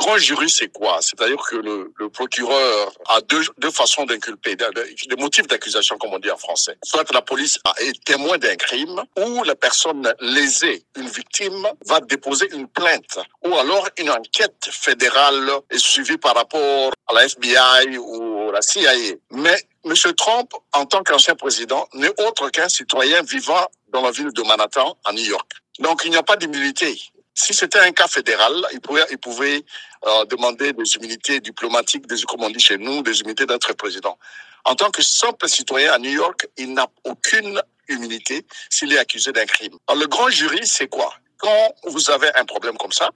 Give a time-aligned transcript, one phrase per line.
[0.00, 0.98] grand jury, c'est quoi?
[1.02, 6.30] C'est-à-dire que le, procureur a deux, deux façons d'inculper, des motifs d'accusation, comme on dit
[6.30, 6.76] en français.
[6.82, 12.48] Soit la police est témoin d'un crime, ou la personne lésée, une victime, va déposer
[12.52, 18.50] une plainte, ou alors une enquête fédérale est suivie par rapport à la FBI ou
[18.50, 18.92] la CIA.
[19.30, 19.94] Mais M.
[20.16, 24.96] Trump, en tant qu'ancien président, n'est autre qu'un citoyen vivant dans la ville de Manhattan,
[25.04, 25.50] à New York.
[25.78, 26.98] Donc, il n'y a pas d'immunité.
[27.34, 29.64] Si c'était un cas fédéral, il pouvait, il pouvait
[30.06, 34.18] euh, demander des immunités diplomatiques, des, comme on dit chez nous, des immunités d'être président.
[34.64, 39.32] En tant que simple citoyen à New York, il n'a aucune immunité s'il est accusé
[39.32, 39.72] d'un crime.
[39.86, 41.14] Alors, le grand jury, c'est quoi?
[41.38, 43.10] Quand vous avez un problème comme ça,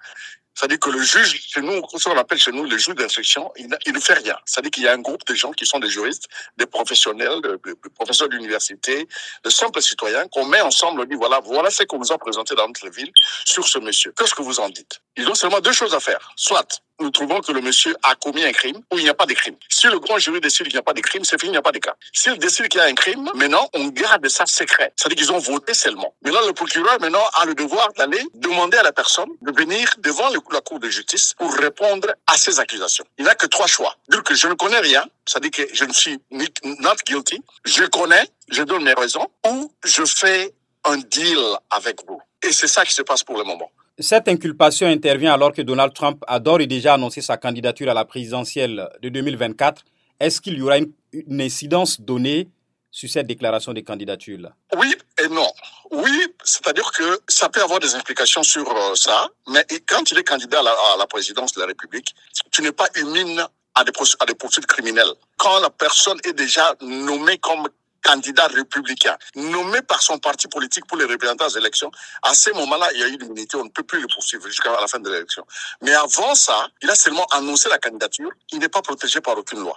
[0.55, 3.69] c'est-à-dire que le juge, chez nous, ce qu'on appelle chez nous le juge d'instruction, il,
[3.69, 4.37] ne fait rien.
[4.45, 7.75] C'est-à-dire qu'il y a un groupe de gens qui sont des juristes, des professionnels, des,
[7.95, 9.09] professeurs d'université,
[9.43, 12.55] de simples citoyens qu'on met ensemble, on dit voilà, voilà ce qu'on vous a présenté
[12.55, 13.13] dans notre ville
[13.45, 14.13] sur ce monsieur.
[14.17, 15.01] Qu'est-ce que vous en dites?
[15.17, 16.31] Ils ont seulement deux choses à faire.
[16.37, 19.27] Soit nous trouvons que le monsieur a commis un crime ou il n'y a pas
[19.27, 19.57] de crime.
[19.69, 21.59] Si le grand jury décide qu'il n'y a pas de crime, c'est fini, il n'y
[21.59, 21.95] a pas de cas.
[22.13, 24.93] S'il décide qu'il y a un crime, maintenant, on garde ça secret.
[24.97, 26.15] C'est-à-dire qu'ils ont voté seulement.
[26.23, 30.29] Maintenant, le procureur, maintenant, a le devoir d'aller demander à la personne de venir devant
[30.53, 33.05] la Cour de justice pour répondre à ces accusations.
[33.19, 33.97] Il n'a que trois choix.
[34.09, 38.29] Dire que je ne connais rien, c'est-à-dire que je ne suis not guilty, je connais,
[38.51, 40.55] je donne mes raisons, ou je fais
[40.85, 41.39] un deal
[41.71, 42.21] avec vous.
[42.43, 43.71] Et c'est ça qui se passe pour le moment.
[44.01, 47.95] Cette inculpation intervient alors que Donald Trump a d'ores et déjà annoncé sa candidature à
[47.95, 49.85] la présidentielle de 2024.
[50.19, 50.93] Est-ce qu'il y aura une,
[51.41, 52.49] incidence donnée
[52.91, 55.47] sur cette déclaration de candidature-là Oui et non.
[55.93, 60.25] Oui, c'est-à-dire que ça peut avoir des implications sur euh, ça, mais quand il est
[60.25, 62.17] candidat à la, présidence de la République,
[62.51, 65.13] tu n'es pas humine à des, à des poursuites criminelles.
[65.37, 67.69] Quand la personne est déjà nommée comme
[68.05, 71.91] candidat républicain nommé par son parti politique pour les représentants aux élections,
[72.23, 74.71] à ce moment-là, il y a eu l'immunité, on ne peut plus le poursuivre jusqu'à
[74.81, 75.45] la fin de l'élection.
[75.83, 79.61] Mais avant ça, il a seulement annoncé la candidature, il n'est pas protégé par aucune
[79.61, 79.73] loi.